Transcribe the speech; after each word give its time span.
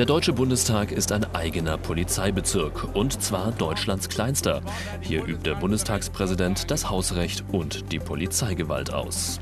Der 0.00 0.06
Deutsche 0.06 0.32
Bundestag 0.32 0.92
ist 0.92 1.12
ein 1.12 1.26
eigener 1.34 1.76
Polizeibezirk 1.76 2.96
und 2.96 3.22
zwar 3.22 3.52
Deutschlands 3.52 4.08
kleinster. 4.08 4.62
Hier 5.02 5.22
übt 5.26 5.42
der 5.42 5.56
Bundestagspräsident 5.56 6.70
das 6.70 6.88
Hausrecht 6.88 7.44
und 7.52 7.92
die 7.92 7.98
Polizeigewalt 7.98 8.94
aus. 8.94 9.40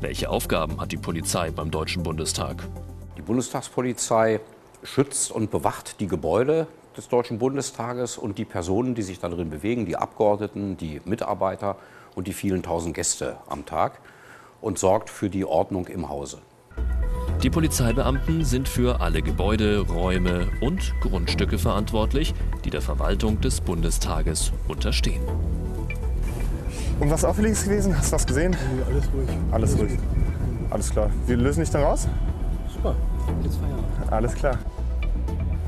Welche 0.00 0.30
Aufgaben 0.30 0.80
hat 0.80 0.90
die 0.90 0.96
Polizei 0.96 1.50
beim 1.50 1.70
Deutschen 1.70 2.02
Bundestag? 2.02 2.66
Die 3.18 3.20
Bundestagspolizei 3.20 4.40
schützt 4.82 5.30
und 5.30 5.50
bewacht 5.50 6.00
die 6.00 6.06
Gebäude 6.06 6.66
des 6.96 7.08
Deutschen 7.08 7.38
Bundestages 7.38 8.16
und 8.16 8.38
die 8.38 8.46
Personen, 8.46 8.94
die 8.94 9.02
sich 9.02 9.20
darin 9.20 9.50
bewegen, 9.50 9.84
die 9.84 9.98
Abgeordneten, 9.98 10.78
die 10.78 11.02
Mitarbeiter 11.04 11.76
und 12.14 12.26
die 12.26 12.32
vielen 12.32 12.62
tausend 12.62 12.94
Gäste 12.94 13.36
am 13.50 13.66
Tag 13.66 14.00
und 14.62 14.78
sorgt 14.78 15.10
für 15.10 15.28
die 15.28 15.44
Ordnung 15.44 15.88
im 15.88 16.08
Hause. 16.08 16.38
Die 17.42 17.50
Polizeibeamten 17.50 18.44
sind 18.44 18.66
für 18.66 19.00
alle 19.00 19.20
Gebäude, 19.20 19.80
Räume 19.80 20.48
und 20.60 20.94
Grundstücke 21.00 21.58
verantwortlich, 21.58 22.34
die 22.64 22.70
der 22.70 22.80
Verwaltung 22.80 23.40
des 23.42 23.60
Bundestages 23.60 24.52
unterstehen. 24.68 25.20
Und 26.98 27.10
was 27.10 27.24
auffällig 27.24 27.52
ist 27.52 27.64
gewesen? 27.64 27.96
Hast 27.96 28.10
du 28.10 28.14
was 28.14 28.26
gesehen? 28.26 28.52
Nee, 28.52 28.82
alles 28.90 29.12
ruhig. 29.12 29.28
Alles 29.50 29.78
ruhig. 29.78 29.98
Alles 30.70 30.90
klar. 30.90 31.10
Wir 31.26 31.36
lösen 31.36 31.60
dich 31.60 31.70
dann 31.70 31.82
raus? 31.82 32.08
Super. 32.72 32.96
Jetzt 33.44 33.58
Feierabend. 33.58 34.12
Alles 34.12 34.34
klar. 34.34 34.58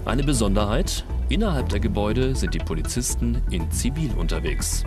Eine 0.07 0.25
Besonderheit, 0.25 1.05
innerhalb 1.29 1.69
der 1.69 1.80
Gebäude 1.80 2.35
sind 2.35 2.55
die 2.55 2.61
Polizisten 2.61 3.43
in 3.51 3.71
Zivil 3.71 4.13
unterwegs. 4.16 4.85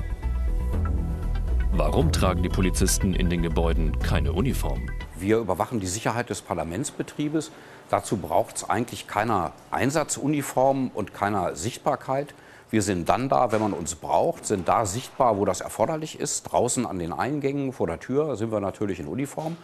Warum 1.74 2.12
tragen 2.12 2.42
die 2.42 2.50
Polizisten 2.50 3.14
in 3.14 3.30
den 3.30 3.44
Gebäuden 3.44 3.98
keine 4.00 4.34
Uniform? 4.34 4.82
Wir 5.22 5.38
überwachen 5.38 5.80
die 5.80 5.88
Sicherheit 5.88 6.30
des 6.30 6.42
Parlamentsbetriebes. 6.42 7.52
Dazu 7.90 8.18
braucht 8.18 8.58
es 8.58 8.70
eigentlich 8.70 9.08
keiner 9.08 9.54
Einsatzuniform 9.70 10.90
und 10.94 11.14
keiner 11.14 11.56
Sichtbarkeit. 11.56 12.34
Wir 12.72 12.82
sind 12.82 13.08
dann 13.08 13.30
da, 13.30 13.52
wenn 13.52 13.62
man 13.62 13.74
uns 13.74 13.96
braucht, 13.96 14.46
sind 14.46 14.68
da 14.68 14.86
sichtbar, 14.86 15.38
wo 15.38 15.46
das 15.46 15.62
erforderlich 15.62 16.20
ist. 16.20 16.44
Draußen 16.44 16.86
an 16.86 17.00
den 17.00 17.14
Eingängen 17.14 17.74
vor 17.74 17.86
der 17.86 18.00
Tür 18.00 18.36
sind 18.36 18.52
wir 18.52 18.62
natürlich 18.62 19.00
in 19.00 19.08
Uniform. 19.08 19.58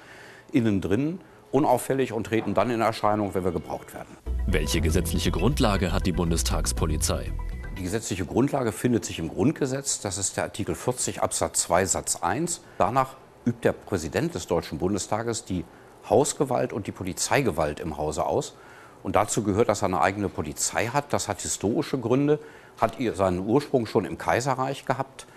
Innen 0.51 0.81
drin 0.81 1.19
unauffällig 1.51 2.13
und 2.13 2.25
treten 2.25 2.53
dann 2.53 2.69
in 2.69 2.81
Erscheinung, 2.81 3.33
wenn 3.33 3.43
wir 3.43 3.51
gebraucht 3.51 3.93
werden. 3.93 4.17
Welche 4.45 4.81
gesetzliche 4.81 5.31
Grundlage 5.31 5.91
hat 5.91 6.05
die 6.05 6.11
Bundestagspolizei? 6.11 7.31
Die 7.77 7.83
gesetzliche 7.83 8.25
Grundlage 8.25 8.71
findet 8.71 9.05
sich 9.05 9.19
im 9.19 9.29
Grundgesetz. 9.29 10.01
Das 10.01 10.17
ist 10.17 10.35
der 10.35 10.43
Artikel 10.43 10.75
40 10.75 11.21
Absatz 11.21 11.61
2 11.63 11.85
Satz 11.85 12.15
1. 12.17 12.61
Danach 12.77 13.15
übt 13.47 13.63
der 13.63 13.71
Präsident 13.71 14.35
des 14.35 14.47
Deutschen 14.47 14.77
Bundestages 14.77 15.45
die 15.45 15.63
Hausgewalt 16.09 16.73
und 16.73 16.87
die 16.87 16.91
Polizeigewalt 16.91 17.79
im 17.79 17.97
Hause 17.97 18.25
aus. 18.25 18.55
Und 19.03 19.15
dazu 19.15 19.43
gehört, 19.43 19.69
dass 19.69 19.83
er 19.83 19.87
eine 19.87 20.01
eigene 20.01 20.27
Polizei 20.27 20.87
hat. 20.87 21.13
Das 21.13 21.27
hat 21.27 21.41
historische 21.41 21.97
Gründe, 21.97 22.39
hat 22.79 22.97
seinen 23.13 23.39
Ursprung 23.39 23.85
schon 23.85 24.05
im 24.05 24.17
Kaiserreich 24.17 24.85
gehabt 24.85 25.27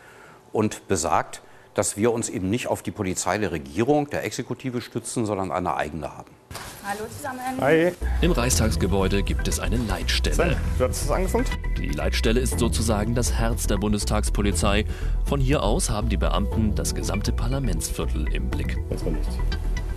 und 0.52 0.88
besagt, 0.88 1.42
dass 1.74 1.96
wir 1.96 2.12
uns 2.12 2.28
eben 2.28 2.50
nicht 2.50 2.66
auf 2.66 2.82
die 2.82 2.90
Polizei 2.90 3.38
der 3.38 3.52
Regierung, 3.52 4.10
der 4.10 4.24
Exekutive 4.24 4.80
stützen, 4.80 5.24
sondern 5.24 5.52
eine 5.52 5.76
eigene 5.76 6.16
haben. 6.16 6.39
Hallo 6.82 7.06
zusammen. 7.14 7.60
Hi. 7.60 7.92
Im 8.22 8.32
Reichstagsgebäude 8.32 9.22
gibt 9.22 9.46
es 9.48 9.60
eine 9.60 9.76
Leitstelle. 9.76 10.34
Sven, 10.34 10.56
du 10.78 10.84
hattest 10.84 11.04
es 11.04 11.10
angefunkt? 11.10 11.50
Die 11.76 11.88
Leitstelle 11.88 12.40
ist 12.40 12.58
sozusagen 12.58 13.14
das 13.14 13.34
Herz 13.34 13.66
der 13.66 13.76
Bundestagspolizei. 13.76 14.86
Von 15.26 15.40
hier 15.40 15.62
aus 15.62 15.90
haben 15.90 16.08
die 16.08 16.16
Beamten 16.16 16.74
das 16.74 16.94
gesamte 16.94 17.32
Parlamentsviertel 17.32 18.32
im 18.32 18.48
Blick. 18.48 18.78
Erstmal 18.88 19.12
nichts. 19.12 19.34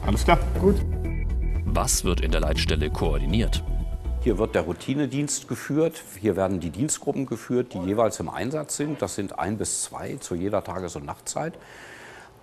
Alles 0.06 0.26
klar. 0.26 0.40
Gut. 0.60 0.76
Was 1.66 2.04
wird 2.04 2.20
in 2.20 2.32
der 2.32 2.42
Leitstelle 2.42 2.90
koordiniert? 2.90 3.64
Hier 4.22 4.38
wird 4.38 4.54
der 4.54 4.64
Routinedienst 4.64 5.48
geführt. 5.48 6.04
Hier 6.20 6.36
werden 6.36 6.60
die 6.60 6.70
Dienstgruppen 6.70 7.26
geführt, 7.26 7.74
die 7.74 7.80
jeweils 7.80 8.20
im 8.20 8.30
Einsatz 8.30 8.76
sind. 8.76 9.02
Das 9.02 9.16
sind 9.16 9.40
ein 9.40 9.58
bis 9.58 9.84
zwei 9.84 10.18
zu 10.18 10.36
jeder 10.36 10.64
Tages- 10.66 10.98
und 10.98 11.06
Nachtzeit. 11.06 11.54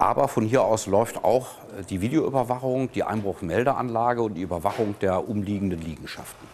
Aber 0.00 0.28
von 0.28 0.46
hier 0.46 0.64
aus 0.64 0.86
läuft 0.86 1.24
auch 1.24 1.48
die 1.90 2.00
Videoüberwachung, 2.00 2.90
die 2.90 3.04
Einbruchmeldeanlage 3.04 4.22
und 4.22 4.32
die 4.32 4.40
Überwachung 4.40 4.94
der 5.02 5.28
umliegenden 5.28 5.78
Liegenschaften. 5.82 6.48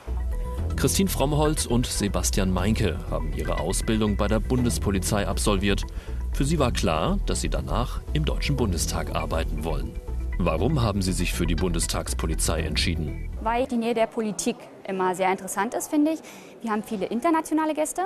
Christine 0.75 1.09
Frommholz 1.09 1.65
und 1.65 1.87
Sebastian 1.87 2.51
Meinke 2.51 2.99
haben 3.09 3.33
ihre 3.35 3.61
Ausbildung 3.61 4.17
bei 4.17 4.27
der 4.27 4.41
Bundespolizei 4.41 5.29
absolviert. 5.29 5.85
Für 6.33 6.45
sie 6.45 6.59
war 6.59 6.73
klar, 6.73 7.21
dass 7.27 7.41
sie 7.41 7.49
danach 7.49 8.01
im 8.15 8.25
Deutschen 8.25 8.57
Bundestag 8.57 9.15
arbeiten 9.15 9.65
wollen. 9.65 9.93
Warum 10.39 10.83
haben 10.83 11.01
sie 11.01 11.13
sich 11.13 11.33
für 11.33 11.47
die 11.47 11.55
Bundestagspolizei 11.55 12.63
entschieden? 12.63 13.31
Weil 13.43 13.69
die 13.69 13.77
Nähe 13.77 13.95
der 13.95 14.09
Politik 14.09 14.57
immer 14.89 15.15
sehr 15.15 15.31
interessant 15.31 15.73
ist, 15.73 15.89
finde 15.89 16.11
ich. 16.15 16.21
Wir 16.63 16.73
haben 16.73 16.83
viele 16.83 17.07
internationale 17.07 17.75
Gäste. 17.75 18.03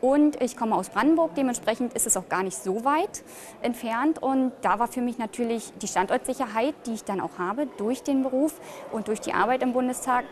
Und 0.00 0.40
ich 0.40 0.56
komme 0.56 0.74
aus 0.74 0.88
Brandenburg, 0.88 1.34
dementsprechend 1.34 1.92
ist 1.92 2.06
es 2.06 2.16
auch 2.16 2.28
gar 2.28 2.42
nicht 2.42 2.56
so 2.56 2.84
weit 2.84 3.22
entfernt. 3.60 4.22
Und 4.22 4.52
da 4.62 4.78
war 4.78 4.88
für 4.88 5.02
mich 5.02 5.18
natürlich 5.18 5.72
die 5.80 5.88
Standortsicherheit, 5.88 6.74
die 6.86 6.94
ich 6.94 7.04
dann 7.04 7.20
auch 7.20 7.38
habe 7.38 7.66
durch 7.76 8.02
den 8.02 8.22
Beruf 8.22 8.54
und 8.92 9.08
durch 9.08 9.20
die 9.20 9.34
Arbeit 9.34 9.62
im 9.62 9.72
Bundestag, 9.72 10.24